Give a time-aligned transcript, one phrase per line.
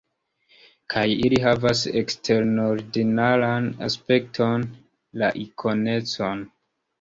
[0.93, 4.67] Kaj ili havas eksterordinaran aspekton:
[5.25, 6.43] la ikonecon.